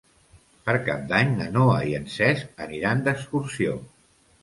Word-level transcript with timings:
Per 0.69 0.73
Cap 0.87 1.03
d'Any 1.11 1.35
na 1.43 1.51
Noa 1.59 1.77
i 1.91 1.95
en 2.01 2.09
Cesc 2.17 2.67
aniran 2.69 3.09
d'excursió. 3.11 3.81